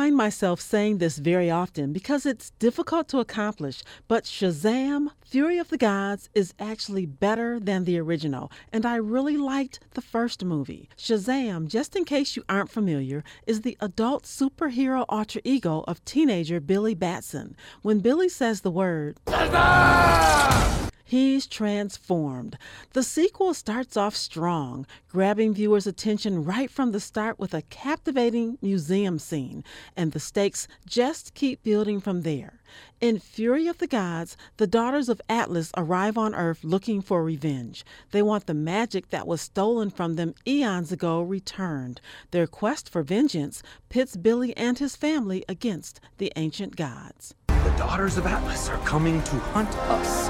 [0.00, 5.08] find myself saying this very often because it's difficult to accomplish, but Shazam!
[5.26, 10.00] Fury of the Gods is actually better than the original, and I really liked the
[10.00, 10.88] first movie.
[10.96, 16.60] Shazam, just in case you aren't familiar, is the adult superhero alter ego of teenager
[16.60, 17.54] Billy Batson.
[17.82, 20.79] When Billy says the word, Shazam!
[21.10, 22.56] He's transformed.
[22.92, 28.58] The sequel starts off strong, grabbing viewers' attention right from the start with a captivating
[28.62, 29.64] museum scene,
[29.96, 32.60] and the stakes just keep building from there.
[33.00, 37.84] In Fury of the Gods, the daughters of Atlas arrive on Earth looking for revenge.
[38.12, 42.00] They want the magic that was stolen from them eons ago returned.
[42.30, 47.34] Their quest for vengeance pits Billy and his family against the ancient gods.
[47.80, 50.28] The daughters of Atlas are coming to hunt us.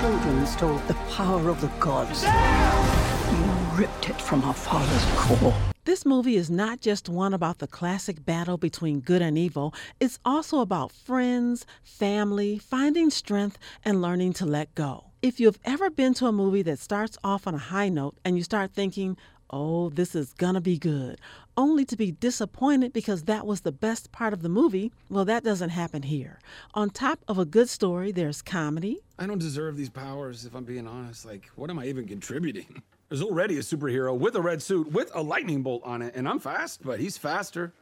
[0.00, 2.24] Children stole the power of the gods.
[2.24, 5.54] You ripped it from our father's core.
[5.84, 10.18] This movie is not just one about the classic battle between good and evil, it's
[10.24, 15.04] also about friends, family, finding strength, and learning to let go.
[15.22, 18.36] If you've ever been to a movie that starts off on a high note and
[18.36, 19.16] you start thinking,
[19.52, 21.20] oh, this is gonna be good,
[21.56, 25.44] only to be disappointed because that was the best part of the movie, well, that
[25.44, 26.38] doesn't happen here.
[26.74, 29.00] On top of a good story, there's comedy.
[29.18, 31.26] I don't deserve these powers, if I'm being honest.
[31.26, 32.82] Like, what am I even contributing?
[33.08, 36.26] There's already a superhero with a red suit with a lightning bolt on it, and
[36.26, 37.74] I'm fast, but he's faster.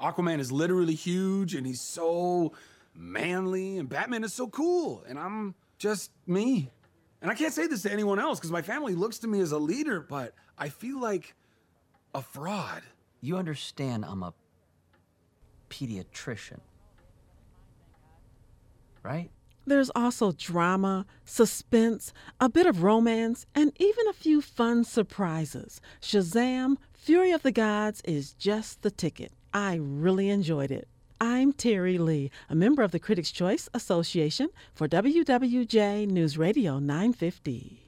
[0.00, 2.54] Aquaman is literally huge, and he's so
[2.94, 6.70] manly, and Batman is so cool, and I'm just me.
[7.20, 9.52] And I can't say this to anyone else because my family looks to me as
[9.52, 11.34] a leader, but I feel like
[12.14, 12.82] a fraud.
[13.20, 14.32] You understand I'm a
[15.68, 16.60] pediatrician,
[19.02, 19.30] right?
[19.66, 25.80] There's also drama, suspense, a bit of romance, and even a few fun surprises.
[26.00, 26.76] Shazam!
[26.94, 29.32] Fury of the Gods is just the ticket.
[29.52, 30.88] I really enjoyed it.
[31.20, 37.87] I'm Terri Lee, a member of the Critics' Choice Association for WWJ News Radio 950.